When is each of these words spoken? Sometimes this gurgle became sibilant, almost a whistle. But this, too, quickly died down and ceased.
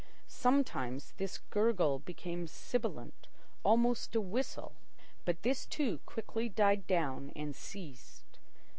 Sometimes 0.27 1.11
this 1.17 1.37
gurgle 1.51 1.99
became 1.99 2.47
sibilant, 2.47 3.27
almost 3.61 4.15
a 4.15 4.19
whistle. 4.19 4.73
But 5.25 5.43
this, 5.43 5.67
too, 5.67 5.99
quickly 6.07 6.49
died 6.49 6.87
down 6.87 7.31
and 7.35 7.55
ceased. 7.55 8.39